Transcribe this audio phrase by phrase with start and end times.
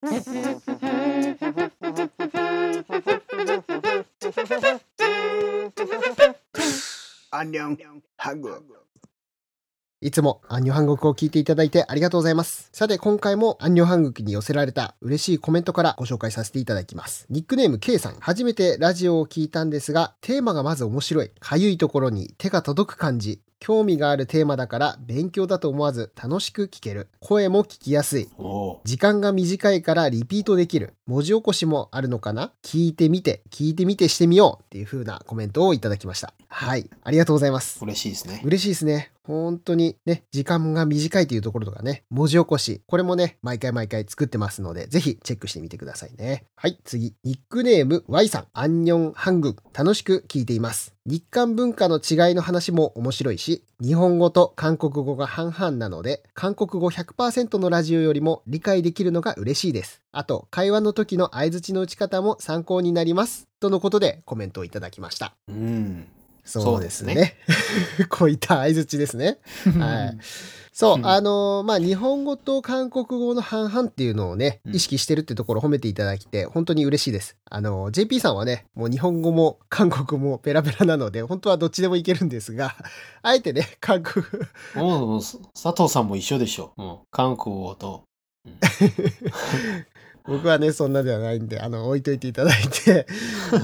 [0.00, 0.06] ア
[7.42, 8.62] ンニョンハグ
[10.00, 12.68] いつもアンニョハングクを聞いていただいてありがとうございます。
[12.72, 17.26] さて今回もアンニョハングクに寄せられた嬉しいコメントからご紹介させていただきます。
[17.28, 21.32] ニックネーム K さん、初めてラジオを聞いたんですが、テーマがまず面白い。
[21.40, 23.40] かゆいところに手が届く感じ。
[23.60, 27.08] 興味があるテーマだから勉強だと思わず楽しく聞ける。
[27.20, 28.28] 声も聞きやすい。
[28.38, 30.94] お時間が短いからリピートできる。
[31.06, 32.52] 文字起こしもあるのかな？
[32.62, 36.32] 聞いてみて、聞いてみてしてみようっていう風なコメントをいただきました。
[36.48, 36.88] はい。
[37.02, 37.78] ありがとうございます。
[37.82, 38.40] 嬉しいですね。
[38.44, 39.12] 嬉しいですね。
[39.28, 46.46] 本当にね、時間が短いというところとかね、文字起こし、これもね、毎回毎回作ってますので、ぜひチェックしてみてくださいね。
[46.56, 47.14] はい、次。
[47.24, 50.94] ニックネーム Y さん、アンニョンハングン、楽しく聞いています。
[51.04, 60.00] 日韓文化の違いの話も面白いし、日本語と韓国語が半々なので、韓国語100%のラジオよりも理解できるのが嬉しいです。
[60.10, 63.46] あと、会話の時の相槌の打ち方も参考になります。
[63.60, 65.34] とのことでコメントをいただきました。
[65.48, 66.08] うん。
[66.48, 67.36] そうですね。
[67.46, 69.38] そうで こういった相槌ですね。
[69.78, 70.18] はい。
[70.72, 77.36] そうう、んあのーまあ、日本語と韓国語の半々っていうのをね、うん意識してるってところを褒めていただきて、本当に嬉しいです。
[77.50, 82.76] あのー JP さんはね、もう日本語も韓国語もペラペラなので、本当はどっちでもいけるんですが、
[83.22, 84.24] あえてね、韓国、
[84.76, 86.72] もう、佐藤さんも一緒でしょ。
[86.76, 88.04] もう、韓国語と。
[88.46, 88.58] うん
[90.28, 93.06] 僕はね、そんなではないんで、あの、置いといていただいて、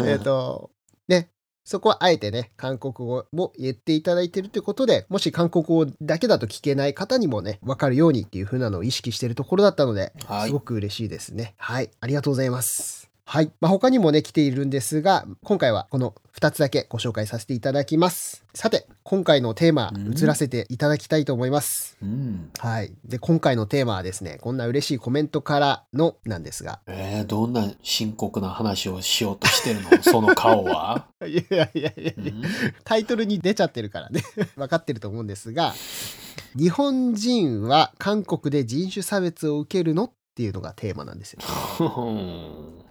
[0.06, 0.70] えっと、
[1.08, 1.28] ね、
[1.64, 11.54] そこはあえてね、韓国語も言っていただいてるということで、もし韓国語だけだと聞けない方にもね、わかるようにっていう風なのを意識してるところだったので、はいすごく嬉しいですね。
[11.56, 13.13] はい、ありがとうございます。
[13.26, 13.50] はい。
[13.58, 18.44] まあ、他にもね、来ているんですが、今回はこの2つだけご紹介させていただきます。
[18.54, 21.96] さて、今回のテーマう、ん移らせていただきたいと思います。
[22.02, 22.50] うん。
[22.58, 22.92] はい。
[23.04, 29.90] で、今回のテーマはですね、こんな嬉しいコメントからのなんですが、えー、どんな深刻な話をしようとしてるの？
[30.04, 31.06] その顔は？
[31.26, 32.42] いやいやいやいやうん
[32.84, 34.22] タイトルに出ちゃってるからね
[34.56, 35.74] 分かってると思うんですが
[36.54, 40.04] 日本人は韓国で人種差別を受けるの？
[40.04, 41.40] っていうのがテーマなんですよ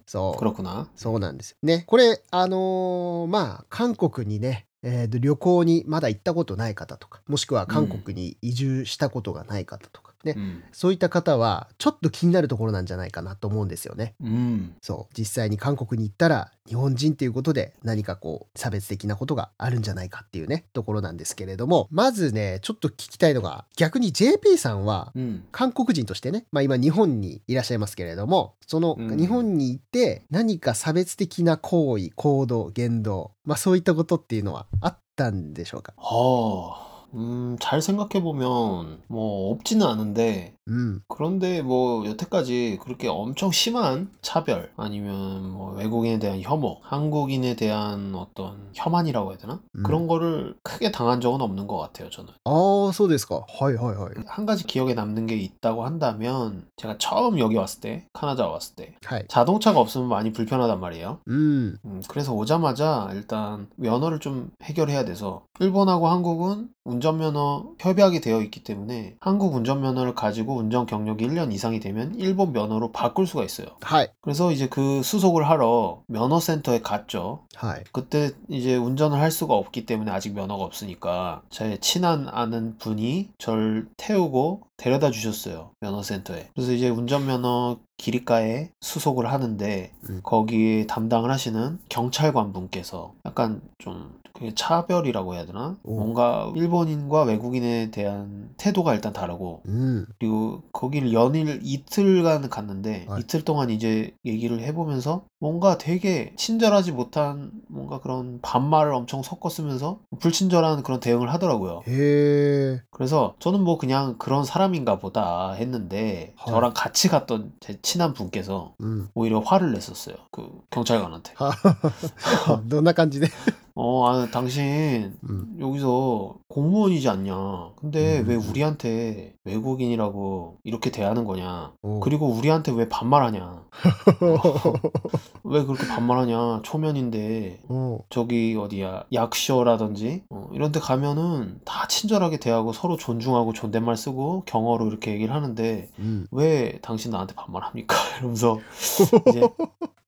[0.05, 0.39] そう。
[0.39, 0.89] 黒くな？
[0.95, 1.57] そうなんですよ。
[1.63, 1.83] ね。
[1.87, 10.63] これあのーまあ韓国にねえーと旅行にまだ行ったことない方とかもしくは韓国に移住したことがない方とかね、うん。
[10.71, 14.15] そういった方はちょっと気になるところなんじゃないかなと思うんですよね。
[14.21, 14.75] うん。
[14.81, 25.43] そう実際に韓国に行ったら日本人っていうことで何かこう差別的なことがあるんじゃないかっていうねところなんですけれどもまずねちょっと聞きたいのが逆に JP さんはうん。
[25.51, 35.93] 韓国人としてね、まあ、今日本にいらっしゃいますけれどもそのうん日本にいて何か差別的な行為行動言動、まあ、そういったことっていうのはあったんでしょうか？
[35.97, 36.75] 어,
[37.13, 41.01] 음, 잘 생각해보면, 뭐, 없지는 않은데, 음.
[41.07, 48.69] 그런데 뭐 여태까지 그렇게 엄청 심한 차별 아니면 뭐 외국인에 대한 혐오, 한국인에 대한 어떤
[48.73, 49.59] 혐한이라고 해야 되나?
[49.75, 49.83] 음.
[49.83, 52.31] 그런 거를 크게 당한 적은 없는 것 같아요, 저는.
[52.45, 53.45] 아, 소데스까.
[53.49, 54.09] 하이 하이 하이.
[54.25, 58.95] 한 가지 기억에 남는 게 있다고 한다면 제가 처음 여기 왔을 때, 캐나다 왔을 때
[59.03, 59.23] 하이.
[59.27, 61.19] 자동차가 없으면 많이 불편하단 말이에요.
[61.27, 61.77] 음.
[61.85, 62.01] 음.
[62.07, 69.55] 그래서 오자마자 일단 면허를 좀 해결해야 돼서 일본하고 한국은 운전면허 협약이 되어 있기 때문에 한국
[69.55, 73.67] 운전면허를 가지고 그리고 운전 경력이 1년 이상이 되면 일본 면허로 바꿀 수가 있어요.
[73.81, 74.07] 하이.
[74.21, 77.45] 그래서 이제 그 수속을 하러 면허센터에 갔죠.
[77.55, 77.79] 하이.
[77.91, 83.87] 그때 이제 운전을 할 수가 없기 때문에 아직 면허가 없으니까 제 친한 아는 분이 절
[83.97, 85.71] 태우고 데려다 주셨어요.
[85.79, 86.49] 면허센터에.
[86.53, 90.19] 그래서 이제 운전면허 기립가에 수속을 하는데 음.
[90.23, 95.77] 거기에 담당을 하시는 경찰관 분께서 약간 좀 그게 차별이라고 해야 되나?
[95.83, 95.95] 오.
[95.95, 100.05] 뭔가 일본인과 외국인에 대한 태도가 일단 다르고 음.
[100.19, 103.19] 그리고 거길 연일 이틀간 갔는데 아.
[103.19, 109.99] 이틀 동안 이제 얘기를 해보면서 뭔가 되게 친절하지 못한 뭔가 그런 반말을 엄청 섞어 쓰면서
[110.19, 111.83] 불친절한 그런 대응을 하더라고요.
[111.87, 112.81] 예.
[112.89, 116.53] 그래서 저는 뭐 그냥 그런 사람 사람인가 보다 했는데 헐.
[116.53, 119.07] 저랑 같이 갔던 제 친한 분께서 음.
[119.13, 120.15] 오히려 화를 냈었어요.
[120.31, 121.33] 그 경찰관한테.
[121.37, 121.51] 아,
[122.51, 123.27] 어, 누나 깐지네.
[123.75, 125.57] 어, 아, 당신 음.
[125.59, 127.71] 여기서 공무원이지 않냐.
[127.75, 128.25] 근데 음.
[128.25, 128.49] 음 왜 음.
[128.49, 131.73] 우리한테 외국인이라고 이렇게 대하는 거냐.
[131.81, 131.99] 오.
[131.99, 133.63] 그리고 우리한테 왜 반말하냐.
[135.43, 136.61] 왜 그렇게 반말하냐.
[136.63, 137.99] 초면인데 오.
[138.09, 144.87] 저기 어디야 약쇼라든지 어, 이런 데 가면은 다 친절하게 대하고 서로 존중하고 존댓말 쓰고 경어로
[144.87, 146.27] 이렇게 얘기를 하는데 음.
[146.31, 147.95] 왜 당신 나한테 반말합니까?
[148.19, 148.59] 이러면서
[149.29, 149.41] 이제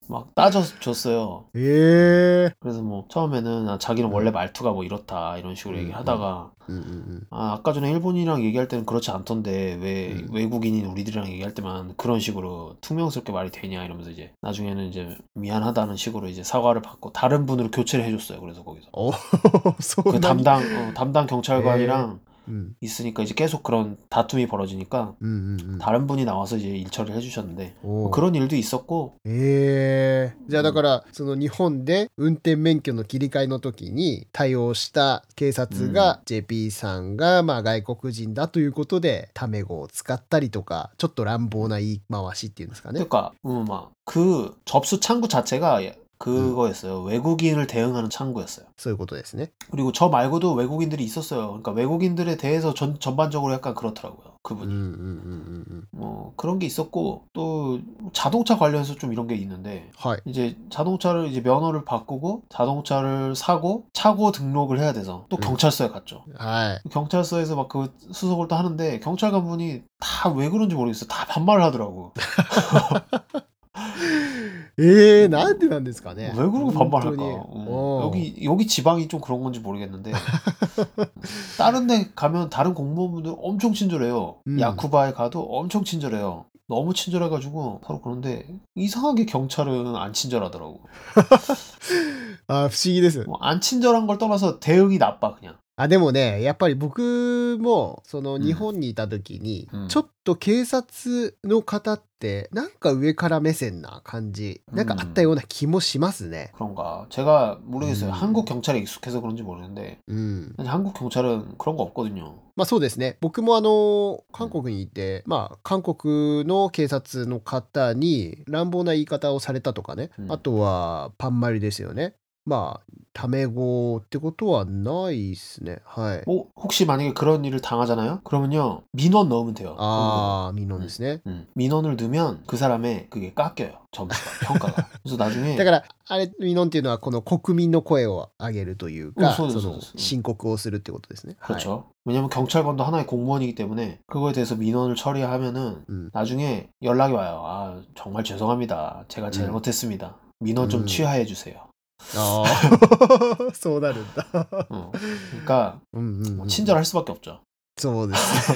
[0.07, 1.45] 막 따져줬어요.
[1.55, 2.51] 예.
[2.59, 6.83] 그래서 뭐 처음에는 아, 자기는 원래 말투가 뭐 이렇다 이런 식으로 음, 얘기하다가 음, 음,
[6.87, 7.21] 음, 음.
[7.29, 10.27] 아, 아까 전에 일본이랑 얘기할 때는 그렇지 않던데 왜 음.
[10.31, 16.27] 외국인인 우리들이랑 얘기할 때만 그런 식으로 투명스럽게 말이 되냐 이러면서 이제 나중에는 이제 미안하다는 식으로
[16.27, 18.39] 이제 사과를 받고 다른 분으로 교체를 해줬어요.
[18.41, 19.11] 그래서 거기서 어,
[20.11, 22.34] 그 담당 어, 담당 경찰관이랑 예.
[22.48, 22.74] うん。
[22.80, 25.78] 있으니까 이제 계속 그런 다툼이 벌어지니까 うんうんうん。
[25.78, 43.00] 다른 분이 나와서 이제 일 처리를 해주셨는데 お 뭐 ー 그런 일도 있었고 ええじゃあだから、その日本で運転免許の切り替えの時に対応した警察が、JP さんがまあ外国人だということで、タメ語を使ったりとか、ちょっと乱暴な言い回しっていうんですかね。
[43.04, 45.80] 그러니까 음, 막그 접수 창구 자체가
[46.18, 47.00] 그거였어요.
[47.04, 48.66] 외국인을 대응하는 창구였어요.
[48.76, 49.52] そういうことですね。
[49.70, 51.46] 그리고 저 말고도 외국인들이 있었어요.
[51.48, 54.24] 그러니까 외국인들에 대해서 전, 전반적으로 약간 그렇더라고요.
[54.50, 54.72] うんうん 그분이.
[54.72, 55.86] うんうんうん。
[55.92, 57.80] 뭐 그런 게 있었고 또
[58.12, 60.18] 자동차 관련해서 좀 이런 게 있는데 はい。
[60.26, 65.40] 이제 자동차를 이제 면허를 바꾸고 자동차를 사고 차고 등록을 해야 돼서 또 음.
[65.40, 66.24] 경찰서에 갔죠.
[66.36, 66.90] はい。
[66.90, 71.08] 경찰서에서 막 그 수속을 또 하는데 경찰관 분이 다 왜 그런지 모르겠어요.
[71.08, 72.12] 다 반말을 하더라고.
[74.78, 76.32] ええなんでなんですかね。
[76.36, 77.16] 왜 그러고 本当 반말할까?
[77.16, 80.12] に 음, おー 여기 여기 지방이 좀 그런 건지 모르겠는데
[81.58, 84.36] 다른 데 가면 다른 공무원분들 엄청 친절해요.
[84.46, 84.60] 음.
[84.60, 86.46] 야쿠바에 가도 엄청 친절해요.
[86.68, 90.80] 너무 친절해가지고 서로 그런데 이상하게 경찰은 안 친절하더라고.
[92.46, 93.24] あ不思議です。
[93.26, 95.56] 뭐 안 친절한 걸 떠나서 대응이 나빠 그냥.
[95.76, 106.52] あ、でもね、やっぱり僕も、そのうん日本にいた時に、うんちょっと警察の方って、なんか上から目線な感じ、なんかあったような気もしますね。
[106.58, 107.06] 그런가.
[107.08, 108.10] 제가 모르겠어요.
[108.10, 108.12] 음.
[108.12, 110.54] 한국 경찰에 익숙해서 그런지 모르는데 うん。
[110.58, 112.34] 사실 한국 경찰은 그런 거 없거든요.
[112.56, 113.16] まあそうですね。
[113.22, 120.10] 僕もあの、韓国にいて、まあ韓国の警察の方に乱暴な言い方をされたとかね。
[120.18, 122.12] うんあとは、パンマリですよね。
[122.46, 125.78] まあ、タメ語ってことはないですね。
[125.84, 126.22] はい。
[126.26, 128.22] 뭐 혹시 만약에 그런 일을 당하잖아요?
[128.24, 129.76] 그러면요 민원 넣으면 돼요.
[129.78, 131.20] ああ、ミノンですね。
[131.26, 133.78] 음, 민원을 넣으면 그 사람의 그게 깎여요.
[133.92, 134.88] 점수가 평가가.
[135.02, 141.36] 그래서 나중에 だから、あれ、ミノンっていうのは、この国民の声を上げるというか、うんそうですそのそうです申告をするってことですね。
[141.40, 141.56] はい。
[141.56, 141.90] 그렇죠.
[142.06, 146.10] 왜냐면 경찰관도 하나의 공무원이기 때문에 그거에 대해서 민원을 처리하면은 음.
[146.14, 147.42] 나중에 연락이 와요.
[147.44, 149.04] 아 정말 죄송합니다.
[149.08, 150.16] 제가 잘못했습니다.
[150.40, 150.86] 민원 좀 음.
[150.86, 151.68] 취하해 주세요.
[152.16, 154.26] ああ、 そうなるんだ。
[154.70, 154.90] 어.
[155.30, 156.48] 그러니까 うんうん、う 뭐 ん。
[156.48, 157.40] 친절할 수밖에 없죠.
[157.76, 158.52] そうです。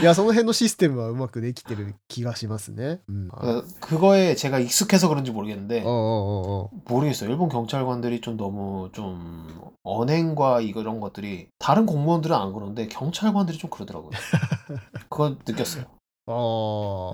[0.00, 3.00] いや、その辺のシステムはうまくできてる気がしますね。
[3.08, 3.28] うん。
[3.32, 7.28] あ 그- 그거에 제가 익숙해서 그런지 모르겠는데 おうおうおうおう 모르겠어요.
[7.30, 9.48] 일본 경찰관들이 좀 너무 좀
[9.82, 14.10] 언행과 이거- 이런 것들이 다른 공무원들은 안 그런데 경찰관들이 좀 그러더라고요.
[15.08, 15.84] 그건 느꼈어요.
[16.26, 16.32] あ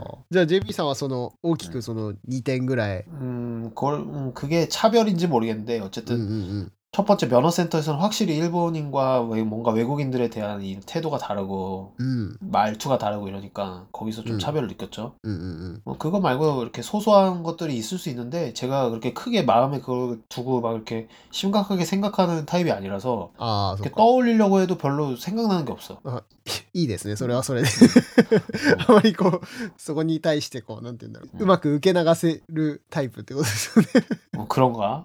[0.04, 0.24] あ。
[0.30, 3.04] じゃあ、JP さんはその、大きくその2点ぐらい。
[3.08, 6.32] 음, 그걸 음, 그게 차별인지 모르겠는데 うん 어쨌든 うんう
[6.64, 6.70] ん。
[6.92, 12.36] 첫 번째 면허센터에서는 확실히 일본인과 왜- 뭔가 외국인들에 대한 이 태도가 다르고 うん。
[12.40, 14.38] 말투가 다르고 이러니까 거기서 좀 음.
[14.38, 15.14] 차별을 느꼈죠.
[15.22, 15.44] うんうんう
[15.74, 15.80] ん。
[15.84, 20.62] 뭐 그거 말고 이렇게 소소한 것들이 있을 수 있는데 제가 그렇게 크게 마음에 그걸 두고
[20.62, 23.96] 막 이렇게 심각하게 생각하는 타입이 아니라서 ああ、そっ 이렇게 か。
[23.96, 26.00] 떠올리려고 해도 별로 생각나는 게 없어.
[26.74, 27.16] いいですね。
[27.16, 27.68] それはそれで。
[28.86, 29.46] あまりこう、
[29.78, 31.30] そこに対してこう、なんて言うんだろう。
[31.34, 34.06] うんうまく受け流せるタイプってことですよね。
[34.32, 35.04] 뭐 그런가?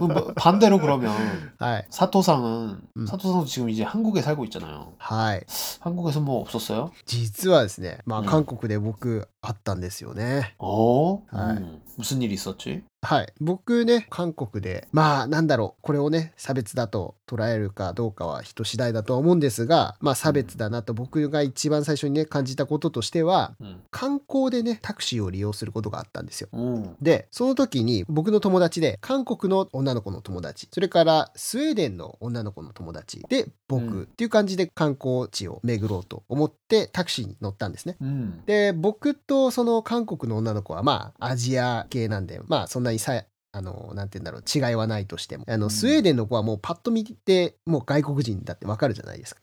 [0.00, 1.12] 뭐 반대로 그러면
[1.58, 1.86] はい。
[1.90, 3.06] 사토상은 음.
[3.06, 4.92] 사토상도 지금 이제 한국에 살고 있잖아요.
[4.98, 5.46] はい。
[5.80, 6.90] 한국에서 뭐 없었어요?
[7.06, 10.54] 実はですね、まあ、うん韓国で僕、 あったんですよね。
[10.58, 11.22] 어?
[11.30, 11.56] 아이.
[11.56, 12.82] 음, 무슨 일이 있었지?
[13.02, 13.32] はい。
[13.40, 23.80] 僕ね、韓国で、まあ、なんだろう、これをね、差別だと捉えるかどうかは人次第だとは思うんですが、まあ、差別だなと僕が一番最初にね、感じたこととしては、 음.
[23.90, 26.50] 観光でね、タクシーを利用することがあったんですよ。
[26.52, 26.94] 음.
[27.00, 37.96] で、その時に僕の友達で、韓国の女の子の友達、それからスウェーデンの女の子の友達で、僕、うんっていう感じで観光地を巡ろうと思ってタクシーに乗ったんですね。
[38.02, 38.44] 음.
[38.44, 45.45] で、僕と とその韓国の女の子はまあアジア系なんでまあそんなにさあのなんて言うんだろう違いはないとしても。
[45.47, 49.39] あのスウェーデンの子はもうパッと見てもう外国人だってわかるじゃないですか。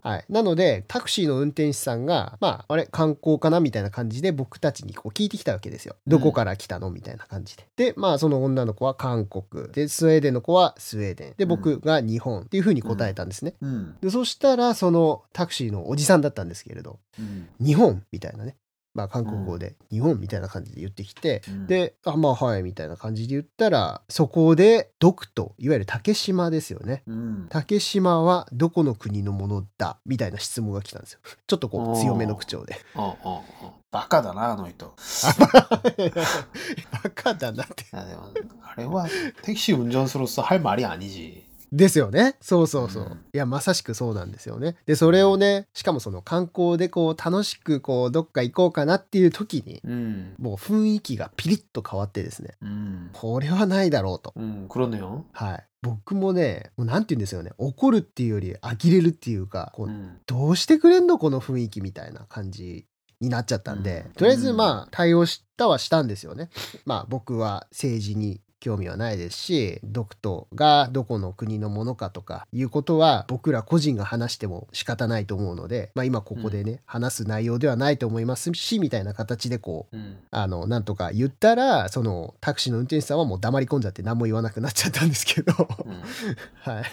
[0.00, 0.24] はい。
[0.30, 5.96] なのでタクシーの運転手さんがまああれ観光かなみたいな感じで僕たちにこう聞いてきたわけですよ。
[6.06, 7.66] どこから来たのみたいな感じで。
[7.76, 11.34] でまあその女の子は韓国でスウェーデンの子はスウェーデン。
[11.36, 13.56] で僕が日本っていうふうに答えたんですね。
[14.00, 16.98] でそしたらそのタクシーのおじさんだったんですけれど、
[17.62, 18.56] 日本みたいなね。
[18.93, 27.03] まあ韓国語で日本みたいな感じで言ってきて、うん、で、あ、まあはいみたいな感じで言ったら、そこでドクと、いわゆる竹島ですよね。
[27.05, 31.19] うん、竹島はどこの国のものだみたいな質問が来たんですよ。
[31.45, 32.77] ちょっとこう強めの口調で。
[32.95, 34.93] あああバカだなあの人
[35.43, 37.83] バカだなって。
[37.95, 38.05] 야,
[38.61, 39.07] あれは
[39.41, 42.36] 택시 운전수로서 할 말이 아니지 ですよね。
[42.40, 43.16] そうそうそう。
[43.32, 44.76] いや、まさしくそうなんですよね。
[44.86, 54.32] で、それをね、しかもその観光でこう、楽しくこう、どっか行こうかなっていう時に、うん、もう雰囲気がピリッと変わってですね、うん、これはないだろうと。
[54.36, 55.24] うん、黒のよ。
[55.32, 55.64] はい。
[55.82, 59.90] 僕もね、もうなんて言うんですよね、怒るっていうより呆れるっていうか、こう
[60.26, 61.18] どうしてくれんの？
[61.18, 62.84] この雰囲気みたいな感じ
[63.18, 66.50] になっちゃったんで、とりあえずまあ対応したはしたんですよね。
[66.84, 85.52] まあ僕は政治に興味はないですし独島がどこの国のものかとかいうことは僕ら個人が話しても仕方ないと思うので、まあ、今ここでね、うん、話す内容ではないと思いますしみたいな形でこう、うん、あのなんとか言ったらそのタクシーの運転手さんはもう黙り込んじゃって何も言わなくなっちゃったんですけど、
[85.84, 86.02] うん、
[86.60, 86.84] はい、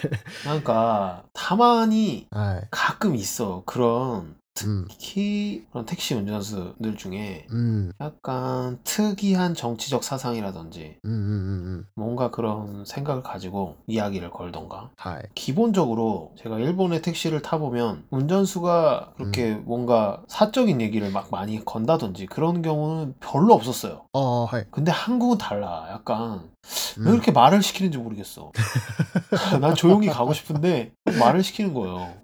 [0.46, 4.36] なんかたまに、はい、核味噌クローン
[4.66, 4.86] 음.
[4.88, 7.92] 특히 그런 택시 운전수들 중에 음.
[8.00, 15.22] 약간 특이한 정치적 사상이라든지 음, 음, 음, 음, 뭔가 그런 생각을 가지고 이야기를 걸던가 하이.
[15.34, 19.64] 기본적으로 제가 일본의 택시를 타보면 운전수가 그렇게 음.
[19.66, 26.50] 뭔가 사적인 얘기를 막 많이 건다든지 그런 경우는 별로 없었어요 어, 근데 한국은 달라 약간
[26.98, 27.06] 음.
[27.06, 28.52] 왜 이렇게 말을 시키는지 모르겠어.
[29.60, 32.14] 난 조용히 가고 싶은데 말을 시키는 거예요.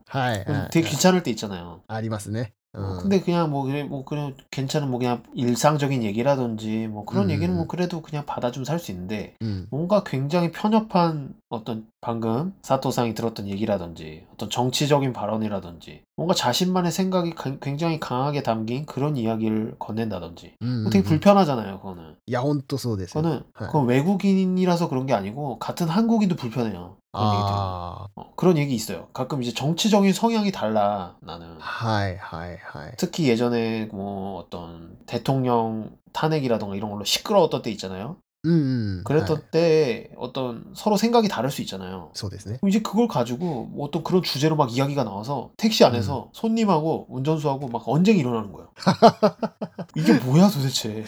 [0.71, 1.83] 되게 귀찮을 때 있잖아요.
[1.89, 2.53] 아리마스네.
[2.75, 2.81] 어.
[2.81, 7.31] 뭐 근데 그냥 뭐 그래 뭐 그냥 괜찮은 뭐 그냥 일상적인 얘기라든지 뭐 그런 음.
[7.31, 9.67] 얘기는 뭐 그래도 그냥 받아주면 살 수 있는데 음.
[9.71, 17.57] 뭔가 굉장히 편협한 어떤 방금 사토상이 들었던 얘기라든지 어떤 정치적인 발언이라든지 뭔가 자신만의 생각이 가,
[17.61, 20.57] 굉장히 강하게 담긴 그런 이야기를 건넨다든지.
[20.63, 21.05] 음, 음 되게 음.
[21.05, 22.17] 불편하잖아요 그거는.
[22.31, 23.67] 야온또소 되세요 그거는 네.
[23.67, 26.97] 그건 외국인이라서 그런 게 아니고 같은 한국인도 불편해요.
[27.14, 32.94] 그런 얘기 들으면 あ 어, 그런 얘기 있어요 가끔 이제 정치적인 성향이 달라 나는 あ、はいはいはい。
[32.98, 39.04] 특히 예전에 뭐 어떤 대통령 탄핵이라던가 이런 걸로 시끄러웠던 때 있잖아요 うんうん。
[39.04, 42.58] 그랬던 はい 때 어떤 서로 생각이 다를 수 있잖아요 そうですね。
[42.62, 47.68] 그럼 이제 그걸 가지고 뭐 어떤 그런 주제로 막 이야기가 나와서 택시 안에서 손님하고 운전수하고
[47.68, 48.70] 막 언쟁이 일어나는 거예요.
[49.96, 51.04] 이게 뭐야 도대체.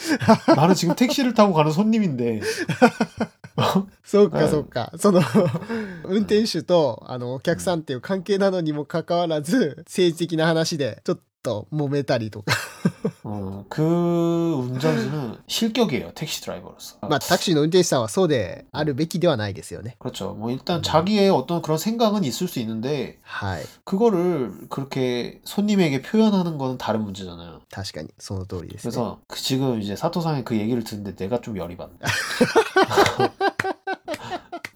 [0.55, 2.41] 나는 지금 택시를 타고 가는 손님인데.
[4.04, 4.92] そうかはいそうか。
[4.98, 5.20] その、
[6.04, 12.53] 運転手と、あの、お客さんっていう関係なのにもかかわらず、政治的な話で、ちょっ と揉めたりとか。
[13.23, 16.11] 어, 그 운전수는 실격이에요.
[16.15, 16.97] 택시 드라이버로서.
[17.01, 19.95] ま あ、タクシーの運転手さんはそうであるべきではないですよね。
[19.99, 20.33] 그렇죠.
[20.33, 23.65] 뭐 일단 자기의 어떤 그런 생각은 있을 수 있는데 はい。
[23.85, 27.61] 그거를 그렇게 손님에게 표현하는 거는 다른 문제잖아요.
[27.71, 28.91] 確かに、その通りです、ね。
[28.91, 31.93] 그래서 그 지금 이제 사토상의 그 얘기를 듣는데 내가 좀 열이 받네.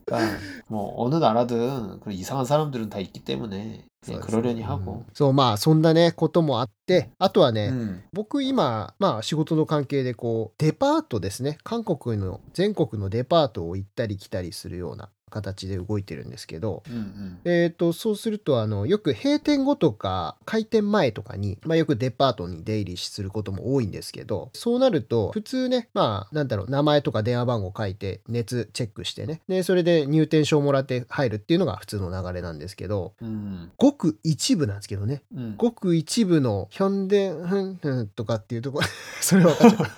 [0.10, 4.66] 그러니까 뭐 어느 나라든 그런 이상한 사람들은 다 있기 때문에 そう 그냥 ですね 그러려니 う
[4.66, 4.92] 하고.
[4.92, 8.04] んそう、まあ、そんなね、こともあって、あとはね、 음.
[8.14, 11.58] 僕今、まあ仕事の関係でこう、デパートですね。
[11.64, 38.81] 韓国の、全国のデパートを行ったり来たりするような 形で動いてるんですけど、うんうん、えーと、そうするとあのよく閉店後とか開店前とかに、まあ、よくデパートに出入りすることも多いんですけどそうなると普通ねまあなんだろう名前とか電話番号書いて熱チェックしてねでそれで入店証もらって入るっていうのが普通の流れなんですけど、うん、ごく一部なんですけどね、うん、ごく一部のヒョンデンフンフンとかっていうとこ
[39.21, 39.91] それ分かっちゃう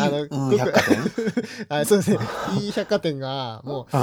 [0.00, 0.96] あの、うん、百貨店。
[1.68, 2.18] あそうですね。
[2.60, 3.95] いい百貨店がもう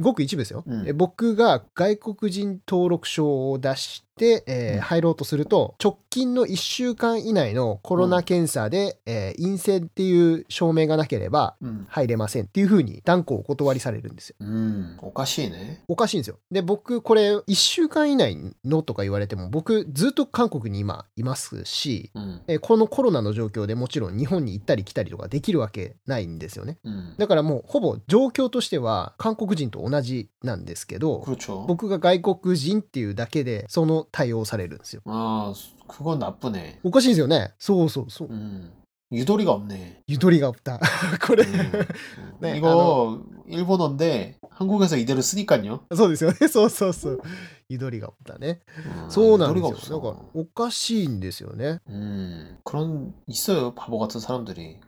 [0.00, 0.64] ごく一部ですよ。
[0.66, 11.56] うんえ僕が外国人登録証を出しで、えー、入ろうとすると、直近の1週間以内のコロナ検査で、うん、えー、陰性っていう証明がなければ
[11.88, 14.36] 入れませんっていうふうに断固お断りされるんですよ。
[14.40, 15.82] うん、おかしいね。
[15.86, 16.38] おかしいんですよ。
[16.50, 26.78] で、僕、これ、1週間以内のとか言われても、僕、ずっと韓国に今いますし、うん、えー、このコロナの状況でもちろん日本に行ったり来たりとかできるわけないんですよね。
[26.84, 31.22] うん、だからもう、ほぼ状況としては、韓国人と同じなんですけど、
[31.68, 35.01] 僕が外国人っていうだけで、その 対応されるんですよ。
[35.05, 35.53] 아,
[35.87, 36.79] 그건 나쁘네.
[36.83, 37.53] おかしいですよね。
[37.59, 38.27] そうそうそう。
[38.29, 38.71] 음,
[39.11, 40.03] 유도리가 없네.
[40.07, 40.79] ゆとりが おった。
[41.25, 41.85] これ、 음,
[42.39, 45.81] 네, 이거 일본어인데 한국에서 이대로 쓰니까요.
[45.95, 46.47] そうですよね。
[46.47, 47.21] そうそうそう。
[47.69, 48.61] ゆとりがおったね。
[49.05, 49.99] 음, そうなんで 유도리가 すよ。
[49.99, 50.25] だから 없어.
[50.33, 51.79] おかしいんですよね。
[51.89, 54.79] 음, 그런 있어요 바보 같은 사람들이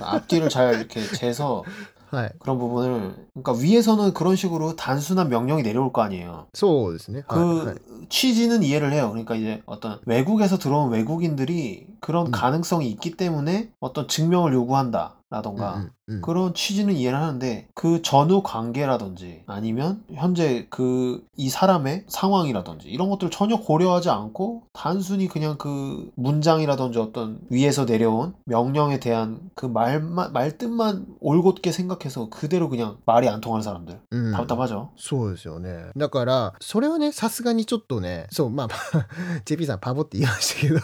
[0.00, 1.62] 앞뒤를 잘 이렇게 재서
[2.10, 2.30] はい。
[2.38, 6.46] 그런 부분을 그러니까 위에서는 그런 식으로 단순한 명령이 내려올 거 아니에요.
[6.54, 7.24] そうですね。
[7.26, 7.76] 그 はいはい
[8.08, 9.08] 취지는 이해를 해요.
[9.10, 12.30] 그러니까 이제 어떤 외국에서 들어온 외국인들이 그런 음.
[12.30, 15.14] 가능성이 있기 때문에 어떤 증명을 요구한다.
[15.28, 22.88] 라던가 うんうんうん 그런 취지는 이해를 하는데 그 전후 관계라든지 아니면 현재 그 이 사람의 상황이라든지
[22.88, 29.66] 이런 것들을 전혀 고려하지 않고 단순히 그냥 그 문장이라든지 어떤 위에서 내려온 명령에 대한 그
[29.66, 34.90] 말만 말뜻만 올곧게 생각해서 그대로 그냥 말이 안 통하는 사람들 うん 답답하죠.
[34.96, 35.90] そうですよね。
[35.96, 39.06] だから、それはね、さすがにちょっとね、そう、まあまあ、
[39.44, 40.80] JP さんパボって言いましたけど、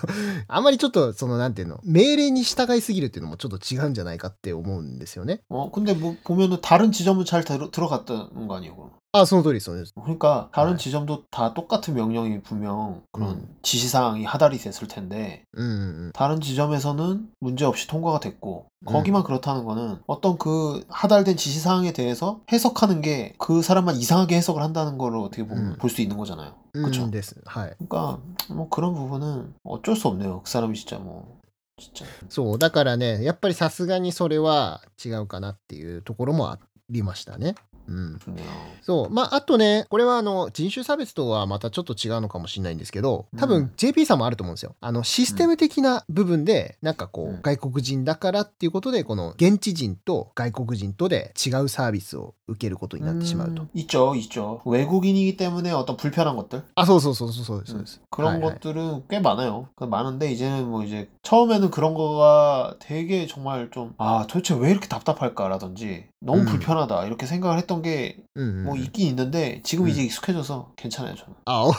[0.49, 5.43] あまりちょっと、 その、なんていうの、命令に従いすぎるっていうのもちょっと違うんじゃないかって思うんですよね。
[5.49, 9.03] 어 근데 뭐 보면은 다른 지점은 잘 들어, 들어갔다는 거 아니고.
[9.06, 9.93] あ、その 通りです、そうです。
[9.95, 10.79] 그러니까 다른 네.
[10.79, 13.57] 지점도 다 똑같은 명령이 분명 그런 음.
[13.61, 15.71] 지시사항이 하달이 됐을 텐데 うんう
[16.09, 23.03] ん 다른 지점에서는 문제 없이 통과가 됐고 거기만 그렇다는 거는 어떤 그 하달된 지시사항에 대해서 해석하는
[23.03, 25.77] 게 그 사람만 이상하게 해석을 한다는 걸 어떻게 보면 음.
[25.79, 26.55] 볼 수 있는 거잖아요.
[26.75, 26.85] うん。
[26.85, 27.39] 그쵸 うんです。
[27.45, 27.75] はい。
[27.87, 30.41] 그러니까 뭐 그런 부분은 어쩔 수 없네요.
[30.43, 31.39] 그 사람이 진짜 뭐
[31.79, 36.59] 진짜 そう、だからね、やっぱりさすがにそれは違うかなっていうところもあ
[36.89, 37.55] りましたね。
[37.89, 38.17] うん。
[38.19, 38.45] 좋네요.
[38.83, 39.11] そう。
[39.11, 44.77] まあ、あとね、これはあの、人種差別とはまたちょっと違うのかもしれないんですけど、多分うん JP さんもあると思うんですよ。
[44.81, 53.63] あの、システム的な部分で、なんかこう、うん外国人だからっていうことで、この現地人と外国人とで違うサービスを受けることになってしまうと。
[53.63, 54.61] 음, 있죠, 있죠.
[54.65, 57.73] 외국인이기 때문에 어떤 불편한 것들 あ、そうそうそうそうそうです。
[57.73, 59.69] そうです 그런 はいはい 것들은 꽤 많아요.
[59.75, 64.87] 그 많은데 이제는 뭐 이제 처음에는 그런 거가 되게 정말 좀 아 도대체 왜 이렇게
[64.89, 66.47] 답답할까라든지 너무 음.
[66.47, 69.89] 불편하다 이렇게 생각을 했던 게 うんうんうん 뭐 있긴 있는데 지금 음.
[69.89, 71.35] 이제 익숙해져서 괜찮아요 저는.
[71.45, 71.73] あ、お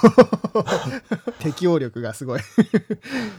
[1.40, 2.42] 適応力がすごい。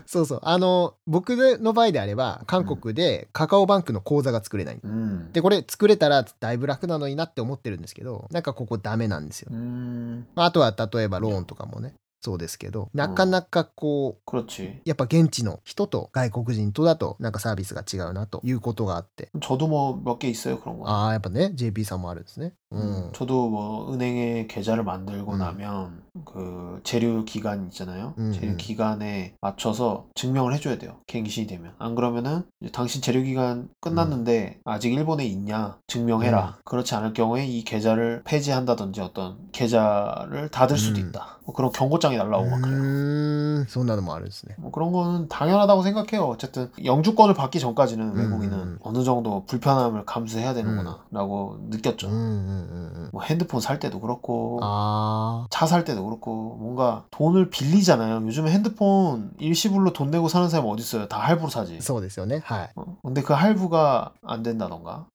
[0.07, 0.41] そうそう。
[0.43, 4.81] あの、僕の場合であれば、韓国でカカオバンクの口座が作れない。
[4.85, 5.31] 음.
[5.33, 9.51] で、これ作れたらだいぶ楽なのになって思ってるんですけど、なんかここダメなんですよ。
[9.53, 14.81] 음 まああとは例えばローンとかもね、 そうですけど、なかなかこう、 그렇지.
[14.87, 19.29] やっぱ現地の人と外国人とだとなんかサービスが違うなということがあって。
[19.43, 20.89] 저도 뭐 몇 개 있어요 그런 거.
[20.89, 22.55] ああ、やっぱね、JP さんもあるんですね。
[22.73, 23.13] う 음, ん。
[23.13, 25.39] 저도 뭐 은행에 계좌를 만들고 음.
[25.39, 28.15] 나면 그 재료 기간 있잖아요.
[28.17, 28.57] 음, 재료 음.
[28.57, 31.01] 기간에 맞춰서 증명을 해줘야 돼요.
[31.07, 31.75] 갱신이 되면.
[31.79, 36.61] 안 그러면은 이제 당신 재료 기간 끝났는데 아직 일본에 있냐 증명해라.
[36.65, 41.09] 그렇지 않을 경우에 이 계좌를 폐지한다든지 어떤 계좌를 닫을 수도 음.
[41.11, 41.39] 있다.
[41.45, 42.79] 뭐 그런 경고장 이 날라오고 막 う 그래요.
[42.83, 44.55] ーん、そんなのもあるんですね。
[44.59, 46.27] 뭐 그런 거는 당연하다고 생각해요.
[46.29, 48.79] 어쨌든 영주권을 받기 전까지는 음, 외국인은 음.
[48.83, 52.09] 어느 정도 불편함을 감수해야 되는구나라고 느꼈죠.
[52.09, 53.09] うんうんうんうん。
[53.13, 58.17] 뭐 핸드폰 살 때도 그렇고 あ 차 살 때도 그렇고 뭔가 돈을 빌리잖아요.
[58.27, 61.09] 요즘에 핸드폰 일시불로 돈 내고 사는 사람이 어디 있어요?
[61.09, 61.77] 다 할부로 사지.
[61.77, 62.41] あ、そうですよね。
[62.45, 62.71] はい。
[62.77, 65.07] 어, 근데 그 할부가 안 된다던가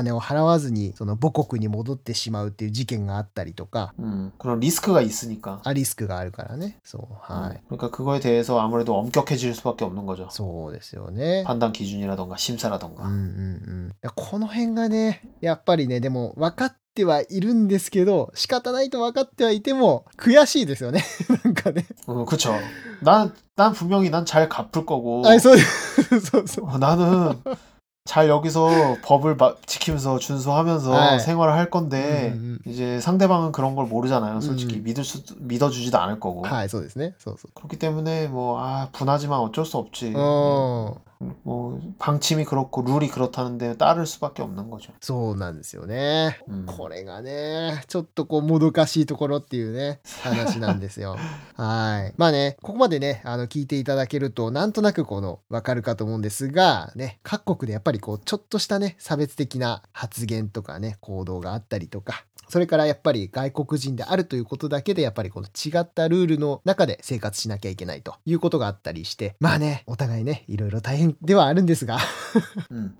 [0.00, 5.60] 金を払わずに、その母国に戻ってしまうっていう事件があったりとか、 음, 그런 리스크가 있으니까.
[5.64, 6.78] あリスクがあるからね。
[6.84, 7.02] そう。
[7.20, 7.56] はい。
[7.56, 10.28] 음, 그러니까 그거에 대해서 아무래도 엄격해질 수밖에 없는 거죠.
[10.30, 11.44] そうですよね。
[11.46, 13.04] 판단 기준이라던가 심사라던가.
[13.04, 13.90] うんうんうん。
[13.90, 21.04] いやこの辺がね、やっぱりね、でも分かってはいるんですけど、仕方ないと分かってはいても、悔しいですよね。
[21.44, 21.84] なんかね。
[22.06, 22.54] 어, 그쵸.
[23.02, 25.22] 난, 난 분명히 난 잘 갚을 거고.
[25.26, 26.20] あ、そうです。
[26.20, 26.66] そうそう。
[26.66, 27.36] 어, 나는
[28.04, 31.18] 잘 여기서 법을 마- 지키면서 준수하면서 네.
[31.18, 34.40] 생활을 할 건데, 음, 이제 상대방은 그런 걸 모르잖아요.
[34.40, 34.84] 솔직히 음.
[34.84, 36.42] 믿을 수, 믿어주지도 않을 거고.
[36.46, 37.14] はい、そうですね。
[37.18, 40.12] そうそ 그렇기 때문에 뭐, 아, 분하지만 어쩔 수 없지.
[40.14, 40.18] う。
[40.18, 40.94] うん。
[41.44, 44.92] 뭐, 방침이 그렇고 룰이 그렇다는데 따를 수밖에 없는 거죠.
[45.00, 46.38] そうなんですよね。
[46.48, 46.66] 음.
[46.66, 51.16] これがね、ちょっとこう、もどかしいところっていうね、話なんですよ。
[51.54, 52.14] はい。
[52.16, 71.99] まあね、ここまでね、あの、聞いていただけると、なんとなくこの、わかるかと思うんですが、ね、各国でやっぱりこう、ちょっとしたね、差別的な発言とかね、行動があったりとか、 それからやっぱり外国人であるということだけでやっぱりこの違ったルールの中で生活しなきゃいけないということがあったりしてまあねお互いねいろいろ大変ではあるんですが。
[72.69, 72.93] うん、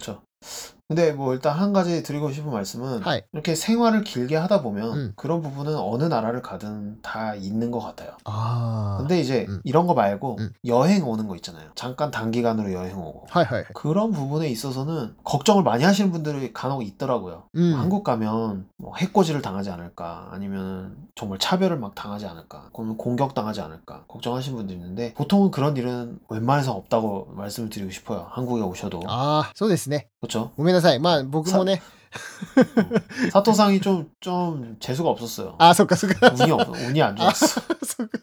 [0.87, 3.23] 근데 뭐 일단 한 가지 드리고 싶은 말씀은 はい。
[3.33, 5.13] 이렇게 생활을 길게 하다 보면 음.
[5.15, 8.11] 그런 부분은 어느 나라를 가든 다 있는 것 같아요.
[8.25, 8.97] ああ。
[8.99, 9.61] 근데 이제 음.
[9.63, 10.51] 이런 거 말고 음.
[10.67, 11.69] 여행 오는 거 있잖아요.
[11.73, 13.25] 잠깐 단기간으로 여행 오고.
[13.31, 13.65] はいはい。
[13.73, 17.45] 그런 부분에 있어서는 걱정을 많이 하시는 분들이 간혹 있더라고요.
[17.55, 17.73] うん。
[17.73, 24.03] 한국 가면 뭐 해코지를 당하지 않을까 아니면 정말 차별을 막 당하지 않을까 그러면 공격당하지 않을까
[24.07, 28.27] 걱정하시는 분들이 있는데 보통은 그런 일은 웬만해서 없다고 말씀을 드리고 싶어요.
[28.29, 30.08] 한국에 오셔도 ああ、そうですね。
[30.56, 30.98] ごめんなさい。
[31.00, 31.82] まあ僕もね、
[33.31, 35.55] 사토상이 좀 좀 재수가 없었어요.
[35.59, 36.31] あ、そっかそっか。
[36.33, 37.61] 운이 없 운이 안 좋았어.
[37.83, 38.17] そっか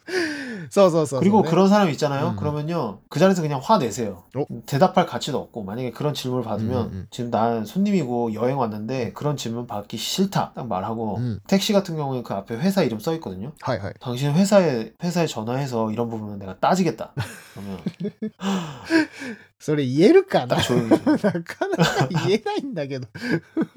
[0.71, 1.21] そうそうそうそう。
[1.21, 2.31] 그리고 ね 그런 사람 있잖아요.
[2.31, 2.37] 음.
[2.37, 4.25] 그러면요 그 자리에서 그냥 화 내세요.
[4.37, 4.45] 어?
[4.65, 7.07] 대답할 가치도 없고 만약에 그런 질문을 받으면 음, 음.
[7.11, 11.41] 지금 난 손님이고 여행 왔는데 그런 질문 받기 싫다 딱 말하고 음.
[11.47, 13.53] 택시 같은 경우에 그 앞에 회사 이름 써 있거든요.
[13.61, 13.95] はいはい。
[14.01, 17.13] 당신 회사에 회사에 전화해서 이런 부분은 내가 따지겠다.
[17.55, 17.79] 그러면
[19.59, 23.07] それ言えるかな 딱 조용히 なかなか言えないんだけど。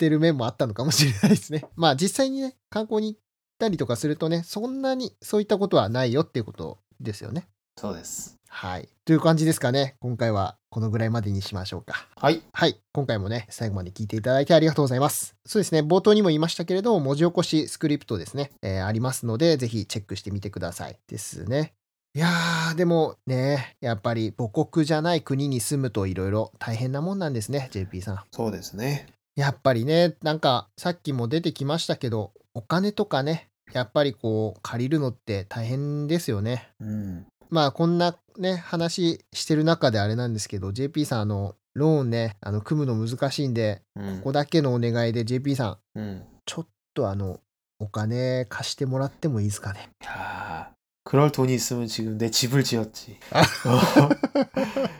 [0.00, 1.62] てる面もあったのかもしれないですね。
[1.76, 3.20] まあ、実際にね、観光に行っ
[3.58, 7.46] たりとかするとね、そんなにそういったことはないよっていうことですよね。
[7.78, 8.36] そうです。
[8.48, 8.88] はい。
[9.04, 9.94] という感じですかね。
[10.00, 12.08] 今回はこのぐらいまでにしましょうか。
[12.16, 12.42] はい。
[12.52, 12.80] はい。
[12.92, 15.36] 今回もね、最後まで聞いていただいてありがとうございます。
[15.46, 20.98] そうですね、冒頭にも言いましたけれども、文字起こしスクリプトですね、えーありますので、ぜひチェックしてみてください。
[21.06, 21.74] ですね。
[22.12, 28.20] いやー、でもね、やっぱり母国じゃない国に住むといろいろ大変なもんなんですね、JP さん。
[28.32, 29.06] そうですね。
[29.39, 36.69] やっぱりね、なんかさっきも出てきましたけど、お金とかね、やっぱりこう、借りるのって大変ですよね。
[36.79, 37.25] うん。
[37.49, 46.23] まあこんなね話してる中であれなんですけど JP さんあのローンねあの組むの難しいんでうんここだけのお願いで JP さんうん。
[46.45, 47.39] ちょっとあの
[47.79, 53.19] お金貸してもらってもいいですかね 야, 그럴 돈이 있으면 지금 내 집을 지었지.